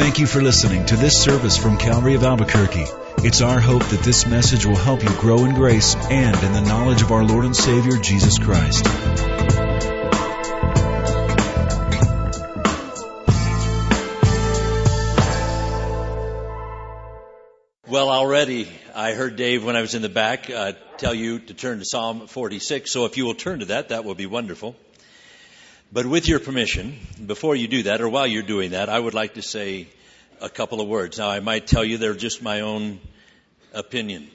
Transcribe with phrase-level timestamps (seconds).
[0.00, 2.86] Thank you for listening to this service from Calvary of Albuquerque.
[3.18, 6.62] It's our hope that this message will help you grow in grace and in the
[6.62, 8.86] knowledge of our Lord and Savior Jesus Christ.
[17.86, 21.52] Well, already I heard Dave when I was in the back uh, tell you to
[21.52, 22.90] turn to Psalm 46.
[22.90, 24.76] So if you will turn to that, that will be wonderful.
[25.92, 29.14] But with your permission, before you do that, or while you're doing that, I would
[29.14, 29.88] like to say
[30.40, 31.18] a couple of words.
[31.18, 33.00] Now, I might tell you they're just my own
[33.74, 34.30] opinion.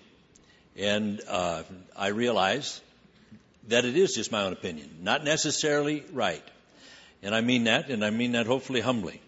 [0.75, 1.63] And uh,
[1.95, 2.81] I realize
[3.69, 6.43] that it is just my own opinion, not necessarily right.
[7.23, 9.21] And I mean that, and I mean that hopefully humbly.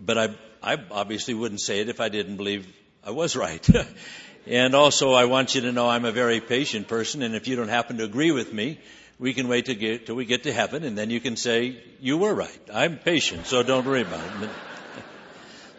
[0.00, 0.28] But I,
[0.62, 2.72] I obviously wouldn't say it if I didn't believe
[3.04, 3.68] I was right.
[4.46, 7.56] and also, I want you to know I'm a very patient person, and if you
[7.56, 8.78] don't happen to agree with me,
[9.20, 12.34] we can wait till, we get to heaven, and then you can say, You were
[12.34, 12.60] right.
[12.72, 14.50] I'm patient, so don't worry about it.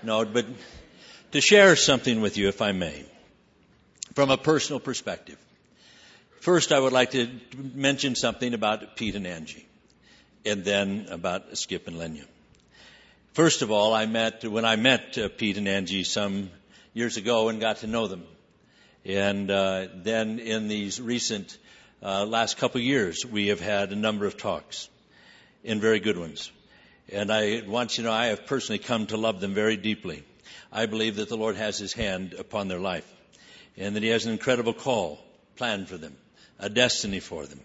[0.04, 0.48] No, but
[1.32, 3.06] to share something with you, if I may,
[4.16, 5.38] from a personal perspective.
[6.40, 7.30] First, I would like to
[7.76, 9.68] mention something about Pete and Angie,
[10.44, 12.26] and then about Skip and Lenya.
[13.34, 16.50] First of all, I met, when I met uh, Pete and Angie some
[16.96, 18.24] years ago and got to know them.
[19.06, 21.58] And uh, then in these recent
[22.04, 24.90] uh, last couple years, we have had a number of talks,
[25.64, 26.52] and very good ones.
[27.12, 30.24] And I want you to know I have personally come to love them very deeply.
[30.72, 33.08] I believe that the Lord has His hand upon their life,
[33.78, 35.20] and that He has an incredible call
[35.58, 36.16] planned for them,
[36.58, 37.60] a destiny for them,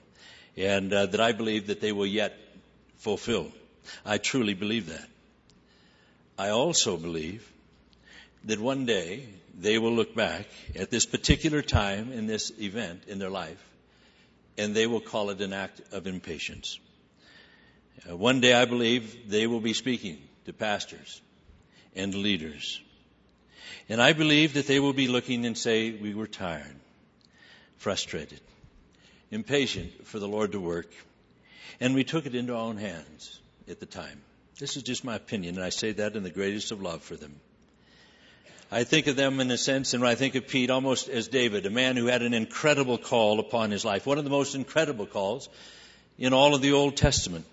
[0.57, 2.37] and uh, that I believe that they will yet
[2.99, 3.51] fulfill.
[4.05, 5.09] I truly believe that.
[6.39, 7.51] I also believe
[8.45, 9.27] that one day
[9.59, 13.63] they will look back at this particular time in this event in their life
[14.59, 16.79] and they will call it an act of impatience.
[18.09, 21.21] Uh, one day I believe they will be speaking to pastors
[21.95, 22.81] and leaders.
[23.89, 26.75] And I believe that they will be looking and say, we were tired,
[27.79, 28.41] frustrated,
[29.31, 30.93] impatient for the Lord to work.
[31.81, 34.21] And we took it into our own hands at the time.
[34.59, 37.15] This is just my opinion, and I say that in the greatest of love for
[37.17, 37.39] them.
[38.71, 41.67] I think of them in a sense, and I think of Pete almost as David,
[41.67, 45.07] a man who had an incredible call upon his life, one of the most incredible
[45.07, 45.49] calls
[46.19, 47.47] in all of the Old Testament.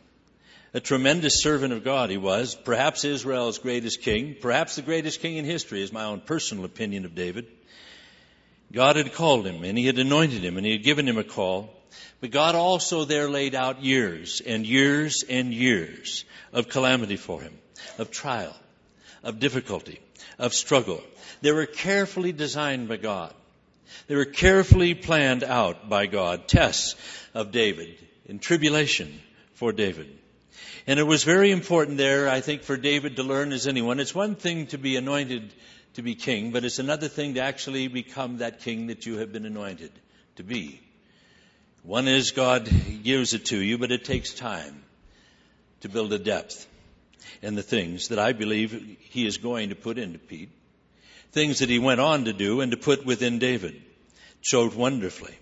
[0.74, 5.38] A tremendous servant of God he was, perhaps Israel's greatest king, perhaps the greatest king
[5.38, 7.46] in history, is my own personal opinion of David.
[8.72, 11.24] God had called him, and he had anointed him, and he had given him a
[11.24, 11.70] call.
[12.22, 17.54] But God also there laid out years and years and years of calamity for him,
[18.00, 18.56] of trial,
[19.22, 20.00] of difficulty
[20.40, 21.04] of struggle.
[21.42, 23.34] They were carefully designed by God.
[24.08, 26.48] They were carefully planned out by God.
[26.48, 26.96] Tests
[27.34, 29.20] of David in tribulation
[29.54, 30.08] for David.
[30.86, 34.00] And it was very important there, I think, for David to learn as anyone.
[34.00, 35.54] It's one thing to be anointed
[35.94, 39.32] to be king, but it's another thing to actually become that king that you have
[39.32, 39.92] been anointed
[40.38, 40.82] to be.
[41.84, 42.70] One is God
[43.04, 44.84] gives it to you, but it takes time
[45.82, 46.68] to build a depth
[47.42, 50.50] and the things that I believe he is going to put into Pete.
[51.32, 53.82] Things that he went on to do and to put within David.
[54.42, 55.36] Showed wonderfully.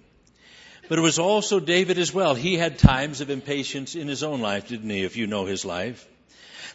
[0.88, 2.36] But it was also David as well.
[2.36, 5.64] He had times of impatience in his own life, didn't he, if you know his
[5.66, 6.08] life?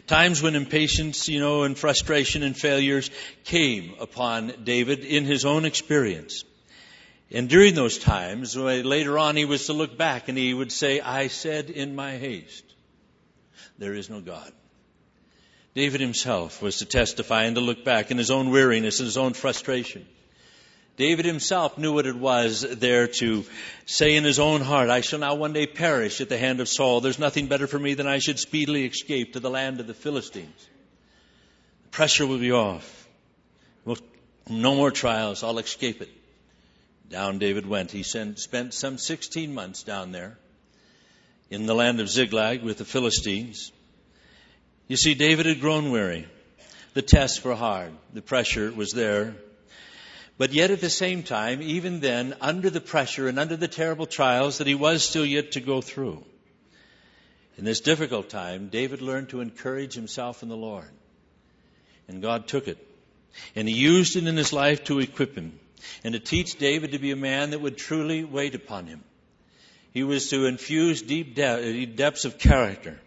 [0.07, 3.11] Times when impatience, you know, and frustration and failures
[3.43, 6.43] came upon David in his own experience.
[7.29, 10.71] And during those times, uh, later on, he was to look back and he would
[10.71, 12.63] say, I said in my haste,
[13.77, 14.51] there is no God.
[15.77, 19.15] David himself was to testify and to look back in his own weariness and his
[19.15, 20.07] own frustration.
[20.95, 23.45] David himself knew what it was there to
[23.85, 26.67] say in his own heart, I shall now one day perish at the hand of
[26.67, 26.99] Saul.
[26.99, 29.93] There's nothing better for me than I should speedily escape to the land of the
[29.93, 30.67] Philistines.
[31.83, 33.07] The pressure will be off.
[34.49, 35.43] No more trials.
[35.43, 36.09] I'll escape it.
[37.07, 37.91] Down David went.
[37.91, 40.39] He spent some 16 months down there
[41.51, 43.71] in the land of Ziklag with the Philistines.
[44.87, 46.27] You see, David had grown weary.
[46.93, 47.91] The tests were hard.
[48.13, 49.35] The pressure was there.
[50.37, 54.05] But yet at the same time, even then, under the pressure and under the terrible
[54.05, 56.23] trials that he was still yet to go through,
[57.57, 60.89] in this difficult time, David learned to encourage himself in the Lord.
[62.07, 62.77] And God took it.
[63.55, 65.59] And he used it in his life to equip him
[66.03, 69.03] and to teach David to be a man that would truly wait upon him.
[69.91, 72.99] He was to infuse deep de- uh, depths of character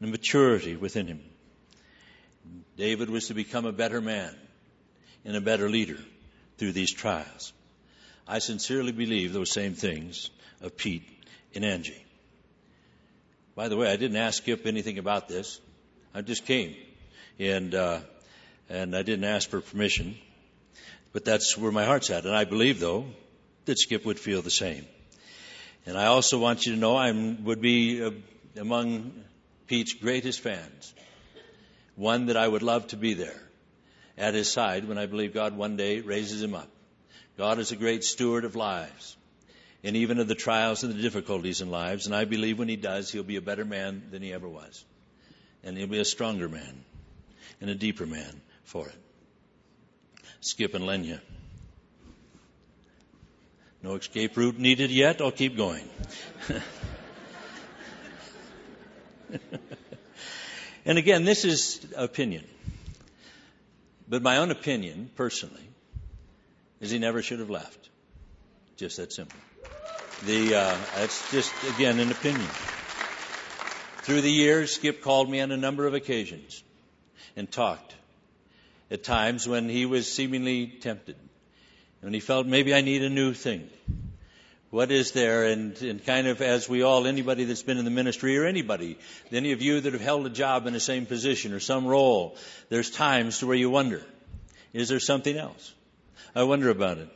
[0.00, 1.20] and maturity within him.
[2.76, 4.34] David was to become a better man
[5.24, 5.98] and a better leader
[6.56, 7.52] through these trials.
[8.26, 10.30] I sincerely believe those same things
[10.60, 11.08] of Pete
[11.54, 12.04] and Angie.
[13.54, 15.60] By the way, I didn't ask Skip anything about this.
[16.14, 16.74] I just came.
[17.38, 18.00] And uh,
[18.70, 20.16] And I didn't ask for permission,
[21.12, 22.24] but that's where my heart's at.
[22.24, 23.06] And I believe, though,
[23.64, 24.86] that Skip would feel the same.
[25.86, 28.12] And I also want you to know I would be uh,
[28.56, 29.24] among
[29.70, 30.92] Pete's greatest fans.
[31.94, 33.40] One that I would love to be there
[34.18, 36.68] at his side when I believe God one day raises him up.
[37.38, 39.16] God is a great steward of lives
[39.84, 42.06] and even of the trials and the difficulties in lives.
[42.06, 44.84] And I believe when he does, he'll be a better man than he ever was.
[45.62, 46.84] And he'll be a stronger man
[47.60, 48.98] and a deeper man for it.
[50.40, 51.20] Skip and Lenya.
[53.84, 55.20] No escape route needed yet.
[55.20, 55.88] I'll keep going.
[60.84, 62.44] and again, this is opinion.
[64.08, 65.68] But my own opinion, personally,
[66.80, 67.88] is he never should have left.
[68.76, 69.38] Just that simple.
[70.26, 72.48] The, uh, that's just, again, an opinion.
[74.02, 76.62] Through the years, Skip called me on a number of occasions
[77.36, 77.94] and talked.
[78.90, 81.16] At times when he was seemingly tempted.
[82.00, 83.68] When he felt maybe I need a new thing.
[84.70, 85.44] What is there?
[85.44, 88.98] And, and kind of as we all, anybody that's been in the ministry or anybody,
[89.32, 92.36] any of you that have held a job in the same position or some role,
[92.68, 94.02] there's times to where you wonder,
[94.72, 95.74] is there something else?
[96.34, 97.08] I wonder about it.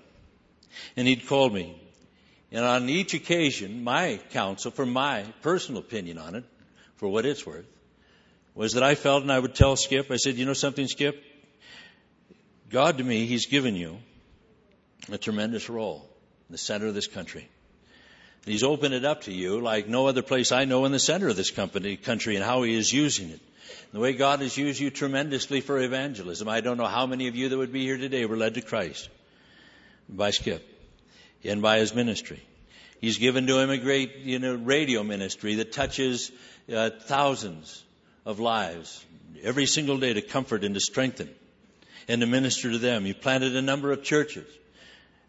[0.97, 1.81] And he'd called me
[2.55, 6.45] and on each occasion, my counsel, for my personal opinion on it,
[6.97, 7.67] for what it's worth,
[8.55, 11.21] was that I felt and I would tell Skip, I said, you know something, Skip?
[12.71, 13.99] God to me, He's given you
[15.11, 16.09] a tremendous role
[16.49, 17.49] in the center of this country.
[18.45, 21.29] He's opened it up to you like no other place I know in the center
[21.29, 23.41] of this company, country and how He is using it.
[23.93, 26.49] The way God has used you tremendously for evangelism.
[26.49, 28.61] I don't know how many of you that would be here today were led to
[28.61, 29.09] Christ
[30.09, 30.63] by Skip
[31.45, 32.43] and by his ministry.
[33.01, 36.33] He's given to him a great, you know, radio ministry that touches
[36.75, 37.83] uh, thousands
[38.27, 39.05] of lives
[39.43, 41.31] every single day to comfort and to strengthen
[42.09, 43.05] and to minister to them.
[43.05, 44.47] He planted a number of churches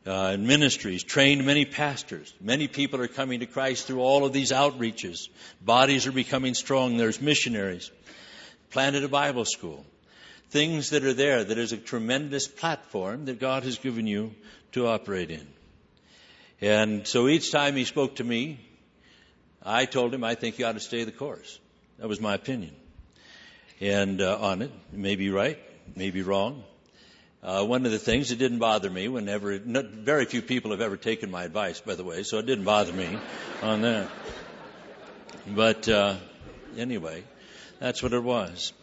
[0.06, 2.34] uh, and ministries, trained many pastors.
[2.40, 5.30] Many people are coming to Christ through all of these outreaches.
[5.62, 6.98] Bodies are becoming strong.
[6.98, 7.90] There's missionaries.
[8.70, 9.86] Planted a Bible school.
[10.50, 14.36] Things that are there that is a tremendous platform that God has given you
[14.74, 15.48] to operate in.
[16.62, 18.60] And so each time he spoke to me,
[19.64, 21.60] I told him I think you ought to stay the course.
[21.98, 22.76] That was my opinion.
[23.82, 25.60] And uh, on it, maybe right,
[25.96, 26.64] maybe wrong.
[27.46, 30.82] Uh, one of the things that didn't bother me whenever, not, very few people have
[30.82, 33.20] ever taken my advice, by the way, so it didn't bother me
[33.62, 34.10] on that.
[35.46, 36.16] But uh,
[36.76, 37.24] anyway,
[37.78, 38.74] that's what it was.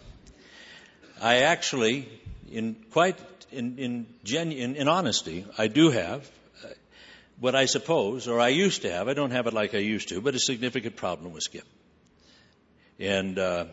[1.20, 2.09] I actually,
[2.53, 3.19] in quite
[3.50, 6.31] in in, genu- in, in honesty, I do have
[7.41, 10.11] what I suppose, or I used to have, I don't have it like I used
[10.11, 11.67] to, but a significant problem with Skip.
[13.00, 13.64] And uh,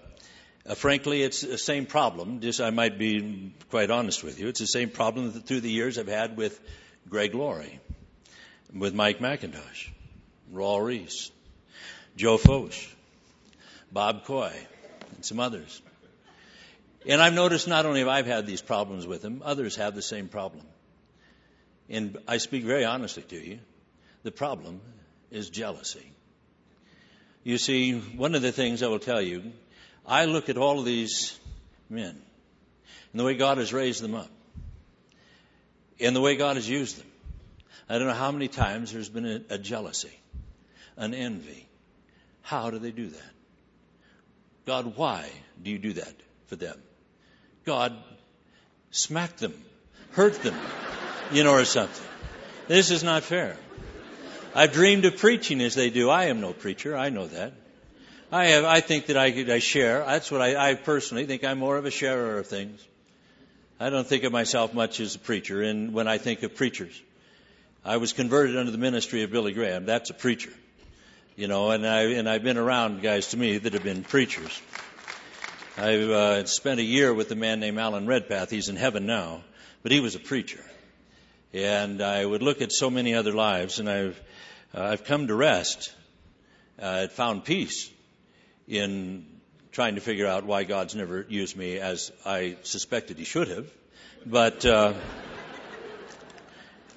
[0.70, 2.42] uh, frankly, it's the same problem.
[2.42, 4.48] Just I might be quite honest with you.
[4.48, 6.60] It's the same problem that through the years I've had with
[7.10, 7.80] Greg Laurie,
[8.72, 9.90] with Mike MacIntosh,
[10.54, 11.32] Raul Ries,
[12.16, 12.88] Joe Focht,
[13.92, 14.54] Bob Coy,
[15.16, 15.82] and some others.
[17.08, 20.04] And I've noticed not only have I had these problems with them, others have the
[20.04, 20.66] same problem.
[21.90, 23.60] And I speak very honestly to you.
[24.22, 24.82] The problem
[25.32, 26.12] is jealousy.
[27.44, 29.52] You see, one of the things I will tell you,
[30.06, 31.38] I look at all of these
[31.90, 32.22] men
[33.12, 34.30] and the way God has raised them up
[36.00, 37.08] and the way God has used them.
[37.88, 40.18] I don't know how many times there's been a, a jealousy,
[40.98, 41.68] an envy.
[42.42, 43.32] How do they do that?
[44.66, 45.30] God, why
[45.62, 46.14] do you do that
[46.48, 46.80] for them?
[47.66, 47.96] God,
[48.92, 49.54] smack them,
[50.12, 50.56] hurt them
[51.32, 52.06] you know, or something.
[52.68, 53.58] This is not fair.
[54.56, 56.10] I've dreamed of preaching as they do.
[56.10, 56.98] I am no preacher.
[56.98, 57.54] I know that.
[58.32, 60.06] I have, I think that I, I share.
[60.06, 62.80] That's what I, I personally think I'm more of a sharer of things.
[63.80, 65.64] I don't think of myself much as a preacher.
[65.64, 67.02] And when I think of preachers,
[67.84, 69.88] I was converted under the ministry of Billy Graham.
[69.88, 70.52] That's a preacher.
[71.38, 74.62] You know, and I, and I've been around guys to me that have been preachers.
[75.76, 78.52] I've uh, spent a year with a man named Alan Redpath.
[78.52, 79.42] He's in heaven now,
[79.82, 80.64] but he was a preacher.
[81.52, 84.22] And I would look at so many other lives, and I've,
[84.76, 85.96] uh, I've come to rest.
[86.80, 87.90] Uh, found peace
[88.70, 89.26] in
[89.72, 93.68] trying to figure out why God's never used me as I suspected He should have.
[94.26, 94.94] But uh,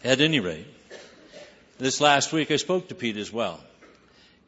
[0.04, 0.66] at any rate,
[1.78, 3.58] this last week I spoke to Pete as well,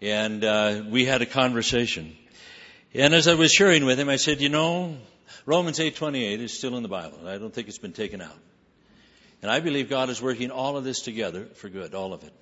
[0.02, 2.14] and uh, we had a conversation.
[2.93, 4.97] And as I was sharing with him, I said, "You know,
[5.47, 7.26] Romans 8:28 is still in the Bible.
[7.26, 8.38] I don't think it's been taken out."
[9.40, 12.33] And I believe God is working all of this together for good, all of it.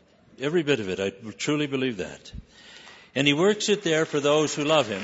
[0.41, 1.01] Every bit of it.
[1.01, 2.33] I truly believe that.
[3.15, 5.03] And He works it there for those who love Him.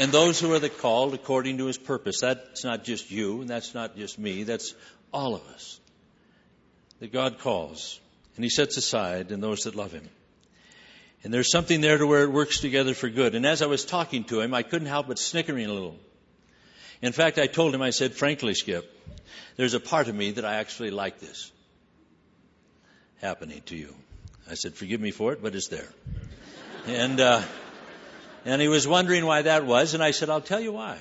[0.00, 2.20] And those who are the called according to his purpose.
[2.20, 4.74] That's not just you, and that's not just me, that's
[5.12, 5.78] all of us.
[7.00, 8.00] That God calls,
[8.36, 10.08] and he sets aside in those that love him.
[11.22, 13.34] And there's something there to where it works together for good.
[13.34, 15.98] And as I was talking to him, I couldn't help but snickering a little.
[17.02, 18.90] In fact, I told him, I said, frankly, Skip,
[19.56, 21.52] there's a part of me that I actually like this
[23.20, 23.94] happening to you.
[24.50, 25.88] I said, forgive me for it, but it's there.
[26.86, 27.42] and, uh,
[28.44, 30.98] and he was wondering why that was, and I said, I'll tell you why.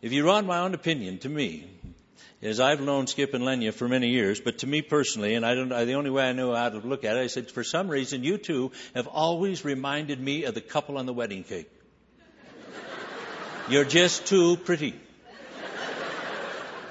[0.00, 1.66] If you want my own opinion, to me,
[2.40, 5.56] as I've known Skip and Lenya for many years, but to me personally, and I
[5.56, 7.88] don't, the only way I know how to look at it, I said, for some
[7.88, 11.70] reason, you two have always reminded me of the couple on the wedding cake.
[13.68, 14.94] You're just too pretty.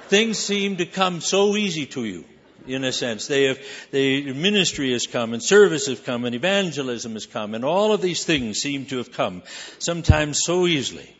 [0.08, 2.26] Things seem to come so easy to you,
[2.66, 3.26] in a sense.
[3.26, 3.58] They have,
[3.90, 8.00] the ministry has come, and service has come, and evangelism has come, and all of
[8.00, 9.42] these things seem to have come,
[9.78, 11.14] sometimes so easily.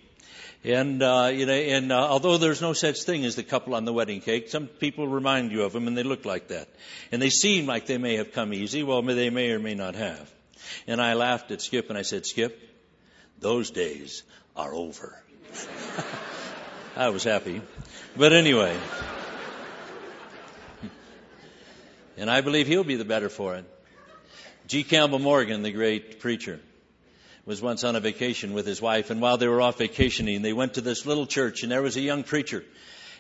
[0.65, 3.85] And, uh, you know, and uh, although there's no such thing as the couple on
[3.85, 6.69] the wedding cake, some people remind you of them and they look like that.
[7.13, 8.83] And they seem like they may have come easy.
[8.83, 10.33] Well, they may or may not have.
[10.87, 12.59] And I laughed at Skip and I said, Skip,
[13.41, 14.23] those days
[14.57, 15.23] are over.
[16.97, 17.61] I was happy.
[18.17, 18.75] But anyway.
[22.17, 23.65] And I believe he'll be the better for it.
[24.67, 24.85] G.
[24.85, 26.61] Campbell Morgan, the great preacher,
[27.45, 30.55] was once on a vacation with his wife, and while they were off vacationing, they
[30.55, 32.65] went to this little church, and there was a young preacher.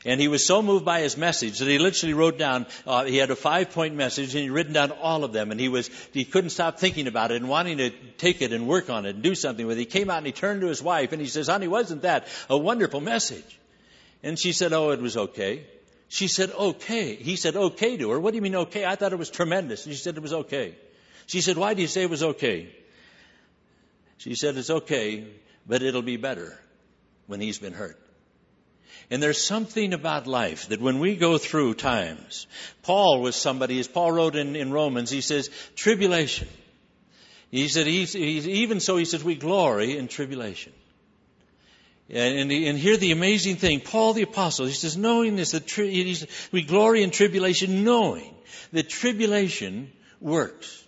[0.06, 3.16] And he was so moved by his message that he literally wrote down, uh, he
[3.16, 5.88] had a five point message and he'd written down all of them and he was,
[6.12, 9.14] he couldn't stop thinking about it and wanting to take it and work on it
[9.14, 9.80] and do something with it.
[9.80, 12.26] He came out and he turned to his wife and he says, honey, wasn't that
[12.50, 13.58] a wonderful message?
[14.22, 15.64] And she said, oh, it was okay.
[16.14, 17.16] She said, okay.
[17.16, 18.20] He said, okay to her.
[18.20, 18.84] What do you mean okay?
[18.84, 19.84] I thought it was tremendous.
[19.84, 20.76] And she said it was okay.
[21.26, 22.68] She said, why do you say it was okay?
[24.18, 25.26] She said, It's okay,
[25.66, 26.58] but it'll be better
[27.26, 28.00] when he's been hurt.
[29.10, 32.46] And there's something about life that when we go through times,
[32.82, 36.48] Paul was somebody, as Paul wrote in, in Romans, he says, tribulation.
[37.50, 40.72] He said, even so, he says, we glory in tribulation.
[42.10, 46.14] And, and, here the amazing thing, Paul the apostle, he says, knowing this, tri-
[46.52, 48.34] we glory in tribulation, knowing
[48.72, 50.82] that tribulation works.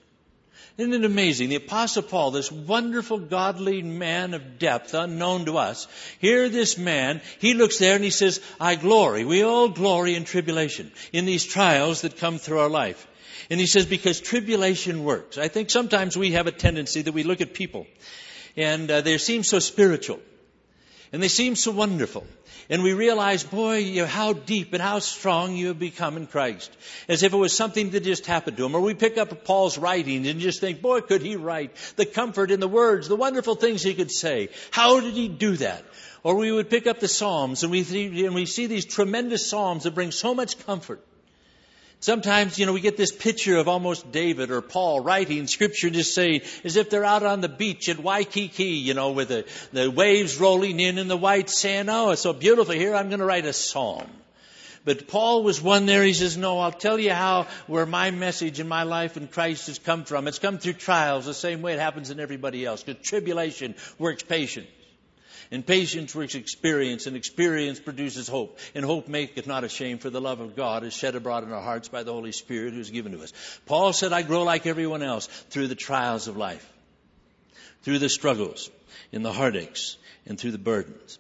[0.77, 1.49] Isn't it amazing?
[1.49, 7.23] The apostle Paul, this wonderful godly man of depth unknown to us, here this man,
[7.39, 9.25] he looks there and he says, I glory.
[9.25, 13.07] We all glory in tribulation, in these trials that come through our life.
[13.49, 15.39] And he says, because tribulation works.
[15.39, 17.87] I think sometimes we have a tendency that we look at people
[18.55, 20.21] and uh, they seem so spiritual
[21.13, 22.27] and they seem so wonderful.
[22.69, 26.27] And we realize, boy, you know, how deep and how strong you have become in
[26.27, 26.71] Christ.
[27.09, 28.75] As if it was something that just happened to him.
[28.75, 31.77] Or we pick up Paul's writings and just think, boy, could he write.
[31.95, 34.49] The comfort in the words, the wonderful things he could say.
[34.73, 35.85] How did he do that?
[36.25, 39.85] Or we would pick up the Psalms and we, and we see these tremendous Psalms
[39.85, 41.01] that bring so much comfort.
[42.01, 46.15] Sometimes, you know, we get this picture of almost David or Paul writing scripture just
[46.15, 49.91] saying, as if they're out on the beach at Waikiki, you know, with the, the
[49.91, 51.89] waves rolling in and the white sand.
[51.89, 52.75] Oh, it's so beautiful.
[52.75, 54.07] Here I'm going to write a psalm.
[54.85, 56.05] But Paul was one there.
[56.05, 59.67] He says, no, I'll tell you how, where my message in my life in Christ
[59.67, 60.29] has come from.
[60.29, 62.85] It's come through trials the same way it happens in everybody else.
[62.85, 64.69] Because tribulation works patience.
[65.51, 68.59] And patience works experience, and experience produces hope.
[68.75, 71.63] And hope maketh not ashamed, for the love of God is shed abroad in our
[71.63, 73.33] hearts by the Holy Spirit who is given to us.
[73.67, 76.67] Paul said, I grow like everyone else through the trials of life,
[77.83, 78.71] through the struggles,
[79.13, 81.19] in the heartaches, and through the burdens.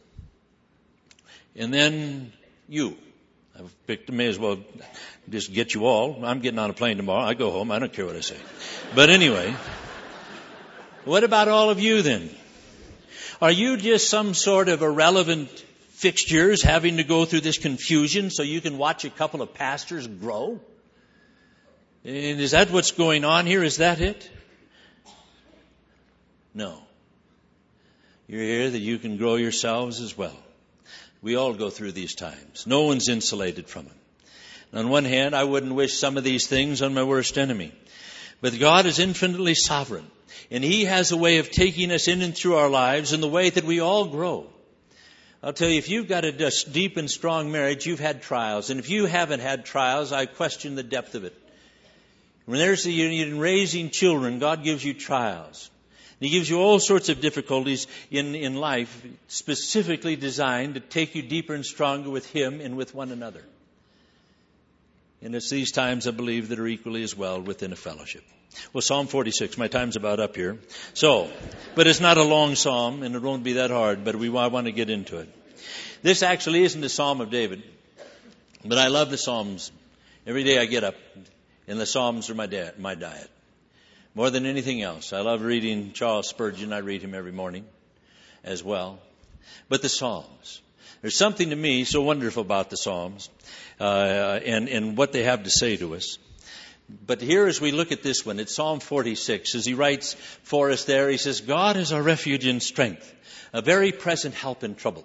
[1.54, 2.32] And then
[2.68, 2.96] you.
[3.58, 4.58] I've picked, may as well
[5.30, 6.24] just get you all.
[6.24, 7.24] I'm getting on a plane tomorrow.
[7.24, 7.70] I go home.
[7.70, 8.36] I don't care what I say.
[8.94, 9.54] But anyway,
[11.04, 12.28] what about all of you then?
[13.40, 15.50] Are you just some sort of irrelevant
[15.90, 20.06] fixtures having to go through this confusion so you can watch a couple of pastors
[20.06, 20.58] grow?
[22.04, 23.62] And is that what's going on here?
[23.62, 24.30] Is that it?
[26.54, 26.78] No.
[28.26, 30.36] You're here that you can grow yourselves as well.
[31.20, 32.66] We all go through these times.
[32.66, 33.96] No one's insulated from them.
[34.72, 37.72] On one hand, I wouldn't wish some of these things on my worst enemy.
[38.40, 40.10] But God is infinitely sovereign.
[40.50, 43.28] And He has a way of taking us in and through our lives in the
[43.28, 44.46] way that we all grow.
[45.42, 48.70] I'll tell you, if you've got a deep and strong marriage, you've had trials.
[48.70, 51.34] And if you haven't had trials, I question the depth of it.
[52.46, 55.70] When there's the union in raising children, God gives you trials.
[56.20, 61.22] He gives you all sorts of difficulties in, in life, specifically designed to take you
[61.22, 63.42] deeper and stronger with Him and with one another.
[65.22, 68.22] And it's these times, I believe, that are equally as well within a fellowship.
[68.72, 70.58] Well, Psalm 46, my time's about up here.
[70.94, 71.30] So,
[71.74, 74.46] but it's not a long psalm, and it won't be that hard, but we I
[74.48, 75.28] want to get into it.
[76.02, 77.62] This actually isn't a psalm of David,
[78.64, 79.72] but I love the psalms.
[80.26, 80.96] Every day I get up,
[81.66, 83.30] and the psalms are my, da- my diet.
[84.14, 85.12] More than anything else.
[85.12, 86.72] I love reading Charles Spurgeon.
[86.72, 87.66] I read him every morning
[88.44, 88.98] as well.
[89.68, 90.62] But the psalms.
[91.02, 93.28] There's something to me so wonderful about the psalms
[93.80, 96.18] uh, and, and what they have to say to us.
[96.88, 99.54] But here, as we look at this one, it's Psalm 46.
[99.54, 100.14] As he writes
[100.44, 103.12] for us there, he says, God is our refuge and strength,
[103.52, 105.04] a very present help in trouble.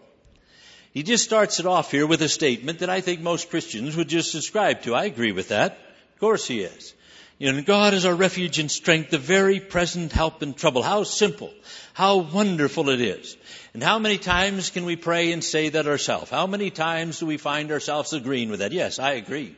[0.94, 4.10] He just starts it off here with a statement that I think most Christians would
[4.10, 4.94] just subscribe to.
[4.94, 5.72] I agree with that.
[6.13, 6.94] Of course he is.
[7.41, 10.83] God is our refuge and strength, the very present help in trouble.
[10.83, 11.51] How simple,
[11.93, 13.36] how wonderful it is.
[13.74, 16.29] And how many times can we pray and say that ourselves?
[16.29, 18.74] How many times do we find ourselves agreeing with that?
[18.74, 19.55] Yes, I agree.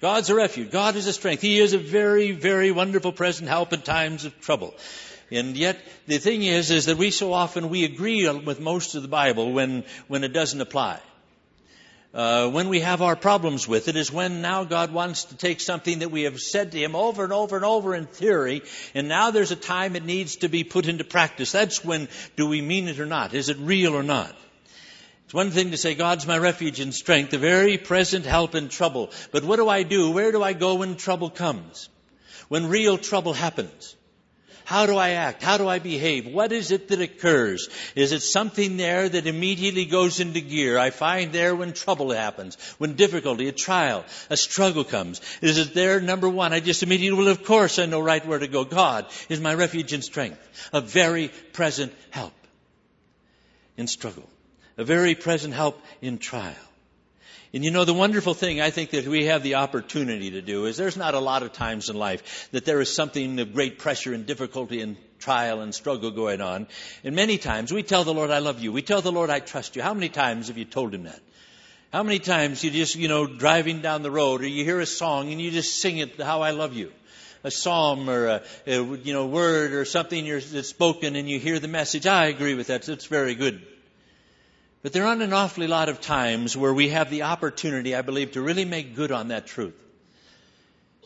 [0.00, 0.70] God's a refuge.
[0.70, 1.42] God is a strength.
[1.42, 4.74] He is a very, very wonderful present help in times of trouble.
[5.30, 9.02] And yet, the thing is, is that we so often, we agree with most of
[9.02, 11.00] the Bible when, when it doesn't apply.
[12.14, 15.60] Uh, when we have our problems with it is when now God wants to take
[15.60, 18.62] something that we have said to Him over and over and over in theory,
[18.94, 21.50] and now there's a time it needs to be put into practice.
[21.50, 23.34] That's when do we mean it or not?
[23.34, 24.32] Is it real or not?
[25.24, 28.68] It's one thing to say, God's my refuge and strength, the very present help in
[28.68, 29.10] trouble.
[29.32, 30.12] But what do I do?
[30.12, 31.88] Where do I go when trouble comes?
[32.46, 33.96] When real trouble happens?
[34.64, 35.42] How do I act?
[35.42, 36.26] How do I behave?
[36.26, 37.68] What is it that occurs?
[37.94, 40.78] Is it something there that immediately goes into gear?
[40.78, 45.20] I find there when trouble happens, when difficulty, a trial, a struggle comes.
[45.42, 46.52] Is it there, number one?
[46.52, 48.64] I just immediately, well, of course I know right where to go.
[48.64, 50.40] God is my refuge and strength,
[50.72, 52.32] a very present help
[53.76, 54.28] in struggle
[54.76, 56.54] a very present help in trial.
[57.54, 60.66] And you know, the wonderful thing I think that we have the opportunity to do
[60.66, 63.78] is there's not a lot of times in life that there is something of great
[63.78, 66.66] pressure and difficulty and trial and struggle going on.
[67.04, 68.72] And many times we tell the Lord, I love you.
[68.72, 69.82] We tell the Lord, I trust you.
[69.82, 71.20] How many times have you told him that?
[71.92, 74.86] How many times you just, you know, driving down the road or you hear a
[74.86, 76.90] song and you just sing it, how I love you?
[77.44, 81.60] A psalm or a, a you know, word or something that's spoken and you hear
[81.60, 82.04] the message.
[82.04, 82.88] I agree with that.
[82.88, 83.64] It's very good.
[84.84, 88.32] But there aren't an awfully lot of times where we have the opportunity, I believe,
[88.32, 89.72] to really make good on that truth.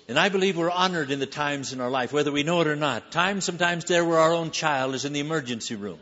[0.09, 2.67] And I believe we're honored in the times in our life, whether we know it
[2.67, 3.13] or not.
[3.13, 6.01] Times sometimes there where our own child is in the emergency room.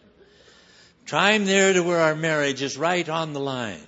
[1.05, 3.87] Time there to where our marriage is right on the line.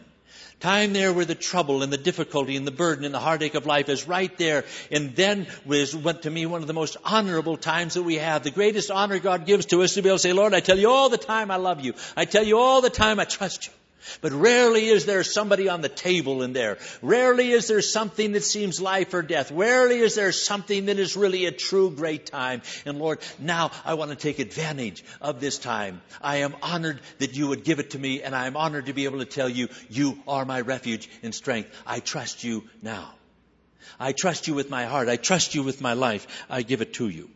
[0.61, 3.65] Time there where the trouble and the difficulty and the burden and the heartache of
[3.65, 4.67] life is right there.
[4.91, 8.43] And then was what to me one of the most honorable times that we have.
[8.43, 10.79] The greatest honor God gives to us to be able to say, Lord, I tell
[10.79, 11.95] you all the time I love you.
[12.19, 13.73] I tell you all the time I trust you.
[14.21, 16.79] But rarely is there somebody on the table in there.
[17.03, 19.51] Rarely is there something that seems life or death.
[19.51, 22.63] Rarely is there something that is really a true great time.
[22.85, 26.01] And Lord, now I want to take advantage of this time.
[26.21, 28.93] I am honored that you would give it to me and I am honored to
[28.93, 31.71] be able to tell you, you are my refuge and strength.
[31.87, 33.13] I trust you now.
[33.99, 35.09] I trust you with my heart.
[35.09, 36.27] I trust you with my life.
[36.49, 37.31] I give it to you.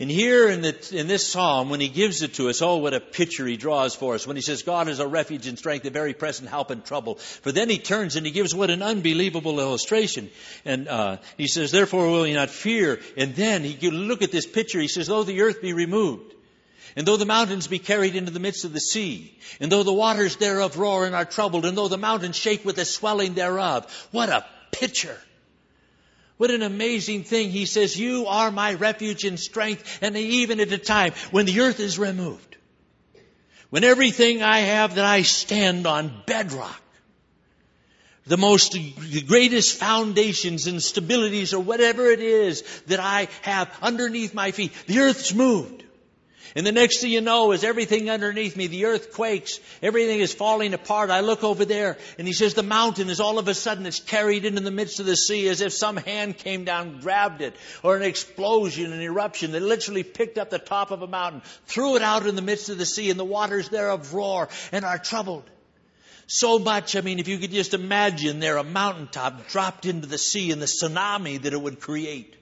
[0.00, 2.94] And here in, the, in, this psalm, when he gives it to us, oh, what
[2.94, 4.26] a picture he draws for us.
[4.26, 7.16] When he says, God is a refuge and strength, a very present help in trouble.
[7.16, 10.30] For then he turns and he gives what an unbelievable illustration.
[10.64, 13.00] And uh, he says, therefore will you not fear.
[13.16, 14.80] And then he look at this picture.
[14.80, 16.34] He says, though the earth be removed,
[16.96, 19.92] and though the mountains be carried into the midst of the sea, and though the
[19.92, 24.08] waters thereof roar and are troubled, and though the mountains shake with the swelling thereof.
[24.12, 25.18] What a picture!
[26.36, 27.50] What an amazing thing.
[27.50, 31.60] He says, You are my refuge and strength, and even at a time when the
[31.60, 32.56] earth is removed,
[33.70, 36.80] when everything I have that I stand on bedrock,
[38.26, 44.34] the most, the greatest foundations and stabilities or whatever it is that I have underneath
[44.34, 45.83] my feet, the earth's moved.
[46.56, 50.32] And the next thing you know is everything underneath me, the earth quakes, everything is
[50.32, 51.10] falling apart.
[51.10, 53.98] I look over there and he says the mountain is all of a sudden it's
[53.98, 57.56] carried into the midst of the sea as if some hand came down, grabbed it,
[57.82, 61.96] or an explosion, an eruption that literally picked up the top of a mountain, threw
[61.96, 64.98] it out in the midst of the sea and the waters thereof roar and are
[64.98, 65.50] troubled.
[66.28, 70.18] So much, I mean, if you could just imagine there a mountaintop dropped into the
[70.18, 72.36] sea and the tsunami that it would create.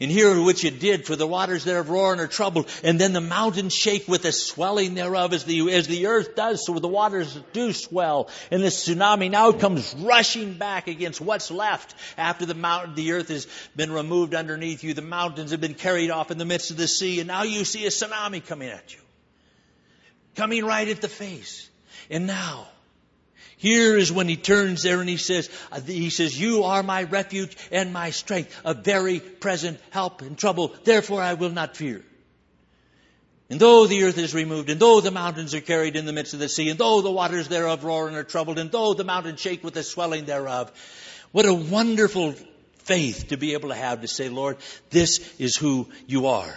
[0.00, 3.12] And hear which it did, for the waters thereof roar and are troubled, and then
[3.12, 6.88] the mountains shake with the swelling thereof as the, as the earth does, so the
[6.88, 12.54] waters do swell, and the tsunami now comes rushing back against what's left after the
[12.54, 16.38] mountain, the earth has been removed underneath you, the mountains have been carried off in
[16.38, 19.00] the midst of the sea, and now you see a tsunami coming at you.
[20.34, 21.68] Coming right at the face.
[22.10, 22.66] And now,
[23.64, 27.04] Here is when he turns there and he says, uh, he says, you are my
[27.04, 30.74] refuge and my strength, a very present help in trouble.
[30.84, 32.02] Therefore I will not fear.
[33.48, 36.34] And though the earth is removed, and though the mountains are carried in the midst
[36.34, 39.02] of the sea, and though the waters thereof roar and are troubled, and though the
[39.02, 40.70] mountains shake with the swelling thereof,
[41.32, 42.34] what a wonderful
[42.80, 44.58] faith to be able to have to say, Lord,
[44.90, 46.54] this is who you are.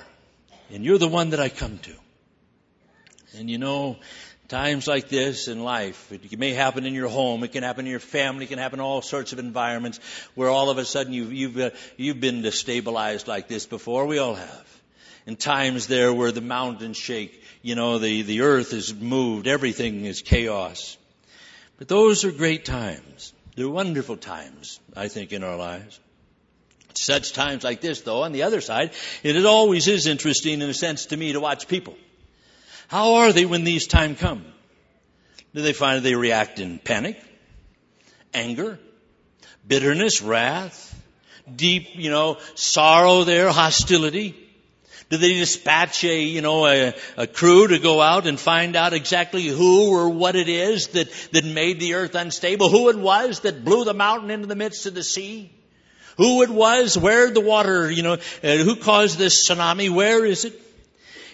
[0.73, 1.93] And you're the one that I come to.
[3.37, 3.95] And you know,
[4.47, 7.91] times like this in life, it may happen in your home, it can happen in
[7.91, 9.99] your family, it can happen in all sorts of environments
[10.36, 14.05] where all of a sudden you've, you've, uh, you've been destabilized like this before.
[14.05, 14.81] We all have.
[15.25, 20.05] In times there where the mountains shake, you know, the, the earth is moved, everything
[20.05, 20.97] is chaos.
[21.77, 23.33] But those are great times.
[23.55, 25.99] They're wonderful times, I think, in our lives.
[26.93, 30.73] Such times like this, though, on the other side, it always is interesting in a
[30.73, 31.95] sense to me to watch people.
[32.88, 34.45] How are they when these times come?
[35.54, 37.21] Do they find they react in panic,
[38.34, 38.80] anger,
[39.67, 40.93] bitterness, wrath,
[41.54, 44.36] deep, you know, sorrow there, hostility?
[45.10, 48.91] Do they dispatch a, you know, a, a, crew to go out and find out
[48.91, 52.69] exactly who or what it is that, that made the earth unstable?
[52.69, 55.50] Who it was that blew the mountain into the midst of the sea?
[56.17, 56.97] Who it was?
[56.97, 59.89] Where the water, you know, uh, who caused this tsunami?
[59.89, 60.62] Where is it?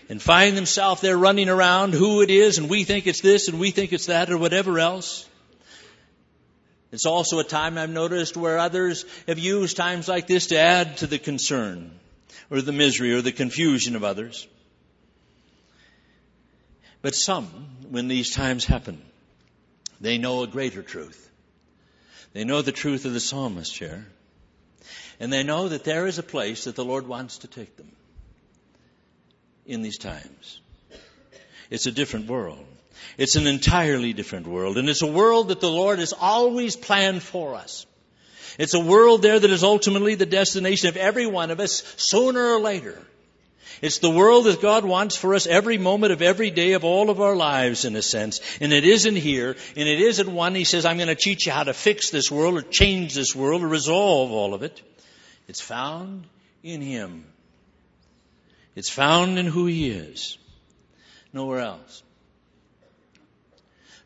[0.09, 3.59] And find themselves there running around who it is and we think it's this and
[3.59, 5.27] we think it's that or whatever else.
[6.91, 10.97] It's also a time I've noticed where others have used times like this to add
[10.97, 11.91] to the concern
[12.51, 14.47] or the misery or the confusion of others.
[17.01, 17.47] But some,
[17.89, 19.01] when these times happen,
[19.99, 21.29] they know a greater truth.
[22.33, 24.05] They know the truth of the psalmist here.
[25.19, 27.91] And they know that there is a place that the Lord wants to take them
[29.65, 30.61] in these times.
[31.69, 32.65] It's a different world.
[33.17, 34.77] It's an entirely different world.
[34.77, 37.85] And it's a world that the Lord has always planned for us.
[38.59, 42.53] It's a world there that is ultimately the destination of every one of us sooner
[42.53, 43.01] or later.
[43.81, 47.09] It's the world that God wants for us every moment of every day of all
[47.09, 48.39] of our lives, in a sense.
[48.61, 51.51] And it isn't here, and it isn't one He says, I'm going to teach you
[51.51, 54.81] how to fix this world or change this world or resolve all of it.
[55.47, 56.25] It's found
[56.63, 57.25] in Him.
[58.75, 60.37] It's found in who He is.
[61.31, 62.03] Nowhere else.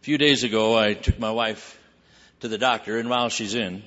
[0.01, 1.80] A few days ago, I took my wife
[2.39, 3.84] to the doctor, and while she's in,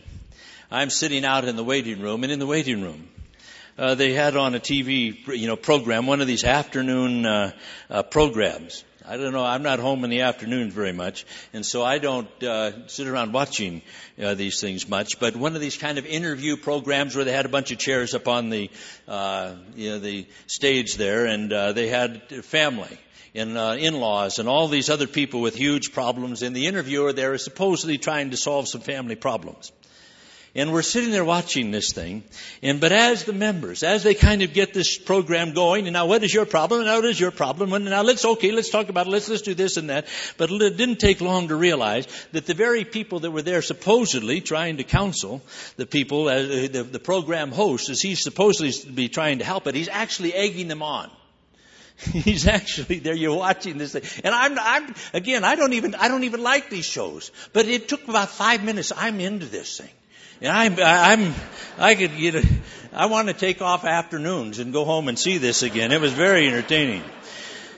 [0.71, 3.09] I'm sitting out in the waiting room, and in the waiting room,
[3.79, 7.53] uh, they had on a TV, you know, program, one of these afternoon uh,
[7.89, 8.85] uh, programs.
[9.11, 9.45] I don't know.
[9.45, 13.33] I'm not home in the afternoons very much, and so I don't uh, sit around
[13.33, 13.83] watching
[14.23, 15.19] uh, these things much.
[15.19, 18.15] But one of these kind of interview programs where they had a bunch of chairs
[18.15, 18.71] up on the,
[19.09, 23.01] uh, you know, the stage there, and uh, they had family
[23.35, 26.43] and uh, in-laws and all these other people with huge problems.
[26.43, 29.73] And the interviewer there is supposedly trying to solve some family problems.
[30.53, 32.25] And we're sitting there watching this thing.
[32.61, 36.07] And, but as the members, as they kind of get this program going, and now
[36.07, 36.81] what is your problem?
[36.81, 37.73] And now what is your problem?
[37.73, 39.11] And now let's, okay, let's talk about it.
[39.11, 40.09] Let's, let's do this and that.
[40.39, 44.41] But it didn't take long to realize that the very people that were there supposedly
[44.41, 45.41] trying to counsel
[45.77, 49.69] the people, uh, the, the program host, as he's supposedly to be trying to help
[49.69, 51.11] it, he's actually egging them on.
[52.13, 53.15] He's actually there.
[53.15, 55.45] You're watching this thing, and I'm, I'm again.
[55.45, 55.95] I don't even.
[55.95, 57.31] I don't even like these shows.
[57.53, 58.91] But it took about five minutes.
[58.97, 59.91] I'm into this thing.
[60.41, 61.35] And I'm, I'm,
[61.79, 62.45] I could get
[62.93, 65.93] I want to take off afternoons and go home and see this again.
[65.93, 67.05] It was very entertaining.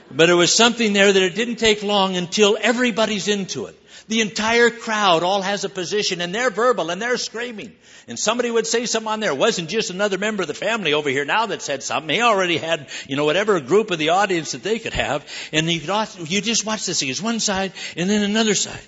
[0.09, 3.79] But it was something there that it didn't take long until everybody's into it.
[4.07, 7.73] The entire crowd all has a position and they're verbal and they're screaming.
[8.07, 9.31] And somebody would say something on there.
[9.31, 12.13] It wasn't just another member of the family over here now that said something.
[12.13, 15.25] He already had, you know, whatever group of the audience that they could have.
[15.53, 17.09] And you could also, you just watch this thing.
[17.09, 18.81] It's one side and then another side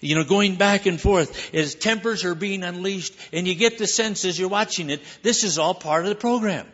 [0.00, 3.86] you know, going back and forth as tempers are being unleashed and you get the
[3.86, 6.66] sense as you're watching it, this is all part of the program.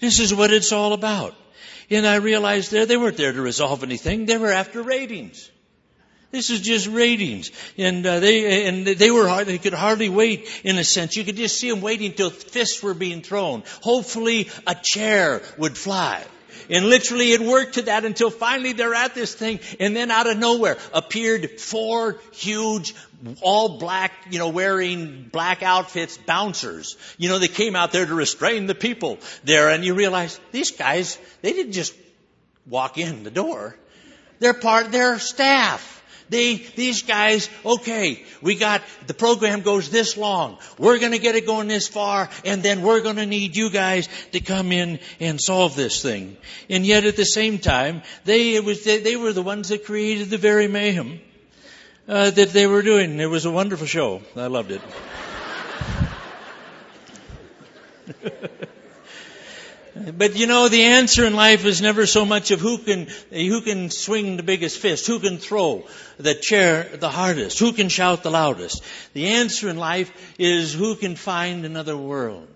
[0.00, 1.34] This is what it's all about.
[1.90, 4.26] And I realized there, they weren't there to resolve anything.
[4.26, 5.50] They were after ratings.
[6.30, 10.46] This is just ratings, and uh, they and they were hard, they could hardly wait.
[10.62, 13.62] In a sense, you could just see them waiting till fists were being thrown.
[13.80, 16.22] Hopefully, a chair would fly.
[16.70, 20.26] And literally it worked to that until finally they're at this thing and then out
[20.26, 22.94] of nowhere appeared four huge
[23.40, 26.96] all black, you know, wearing black outfits bouncers.
[27.16, 30.70] You know, they came out there to restrain the people there and you realize these
[30.70, 31.94] guys, they didn't just
[32.66, 33.76] walk in the door.
[34.38, 35.97] They're part, they're staff.
[36.28, 40.58] They, these guys, okay, we got, the program goes this long.
[40.78, 44.40] We're gonna get it going this far, and then we're gonna need you guys to
[44.40, 46.36] come in and solve this thing.
[46.68, 49.84] And yet at the same time, they, it was, they, they were the ones that
[49.84, 51.20] created the very mayhem.
[52.08, 53.20] uh, that they were doing.
[53.20, 54.22] It was a wonderful show.
[54.34, 54.80] I loved it.
[60.16, 63.60] But you know, the answer in life is never so much of who can, who
[63.62, 65.86] can swing the biggest fist, who can throw
[66.18, 68.82] the chair the hardest, who can shout the loudest.
[69.12, 72.48] The answer in life is who can find another world.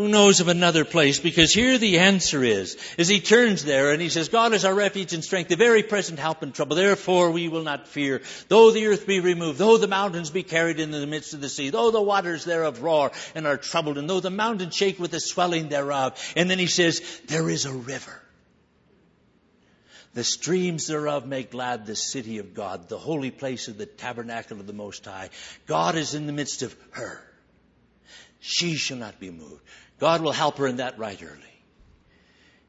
[0.00, 1.20] Who knows of another place?
[1.20, 4.74] Because here the answer is, as he turns there and he says, God is our
[4.74, 6.74] refuge and strength, the very present help in trouble.
[6.74, 8.22] Therefore we will not fear.
[8.48, 11.50] Though the earth be removed, though the mountains be carried into the midst of the
[11.50, 15.10] sea, though the waters thereof roar and are troubled, and though the mountains shake with
[15.10, 16.18] the swelling thereof.
[16.34, 18.22] And then he says, there is a river.
[20.14, 24.60] The streams thereof make glad the city of God, the holy place of the tabernacle
[24.60, 25.28] of the Most High.
[25.66, 27.22] God is in the midst of her.
[28.40, 29.62] She shall not be moved.
[30.00, 31.36] God will help her in that right early.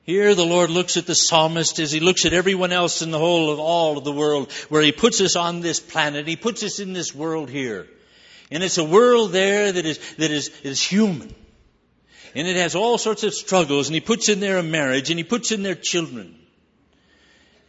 [0.04, 3.20] Here the Lord looks at the psalmist as he looks at everyone else in the
[3.20, 6.28] whole of all of the world where he puts us on this planet.
[6.28, 7.88] He puts us in this world here.
[8.52, 11.34] And it's a world there that is, that is, is human.
[12.36, 15.18] And it has all sorts of struggles and he puts in there a marriage and
[15.18, 16.38] he puts in there children.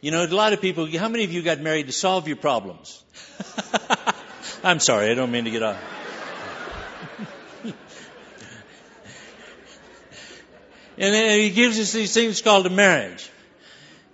[0.01, 2.37] You know, a lot of people, how many of you got married to solve your
[2.37, 3.05] problems?
[4.65, 6.02] I'm sorry, I don't mean to get off.
[10.99, 13.31] And then he gives us these things called a marriage.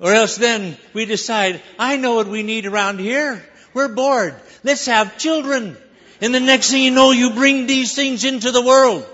[0.00, 3.44] Or else then we decide, I know what we need around here.
[3.74, 4.34] We're bored.
[4.62, 5.76] Let's have children.
[6.20, 9.06] And the next thing you know, you bring these things into the world.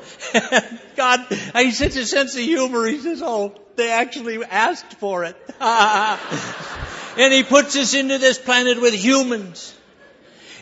[0.97, 2.87] God, he such a sense of humor.
[2.87, 5.37] He says, oh, they actually asked for it.
[5.61, 9.75] and he puts us into this planet with humans.